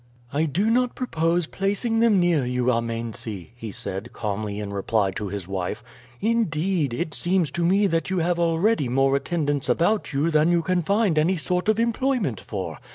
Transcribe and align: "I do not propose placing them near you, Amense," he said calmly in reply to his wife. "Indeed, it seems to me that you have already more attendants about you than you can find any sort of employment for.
"I 0.33 0.45
do 0.47 0.71
not 0.71 0.95
propose 0.95 1.45
placing 1.45 1.99
them 1.99 2.19
near 2.19 2.43
you, 2.43 2.71
Amense," 2.71 3.25
he 3.53 3.71
said 3.71 4.11
calmly 4.13 4.59
in 4.59 4.73
reply 4.73 5.11
to 5.11 5.27
his 5.27 5.47
wife. 5.47 5.83
"Indeed, 6.19 6.91
it 6.91 7.13
seems 7.13 7.51
to 7.51 7.63
me 7.63 7.85
that 7.85 8.09
you 8.09 8.17
have 8.17 8.39
already 8.39 8.89
more 8.89 9.15
attendants 9.15 9.69
about 9.69 10.11
you 10.11 10.31
than 10.31 10.49
you 10.51 10.63
can 10.63 10.81
find 10.81 11.19
any 11.19 11.37
sort 11.37 11.69
of 11.69 11.79
employment 11.79 12.39
for. 12.39 12.79